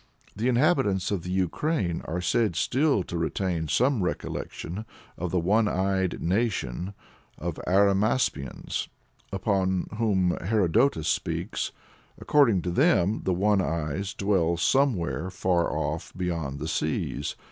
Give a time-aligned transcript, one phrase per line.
[0.35, 4.83] The inhabitants of the Ukraine are said still to retain some recollection
[5.15, 6.95] of the one eyed nation
[7.37, 8.87] of Arimaspians
[9.31, 11.69] of whom Herodotus speaks (Bk.
[11.69, 11.69] IV.
[11.69, 11.73] c.
[12.17, 12.17] 27).
[12.17, 17.35] According to them the One Eyes dwell somewhere far off, beyond the seas.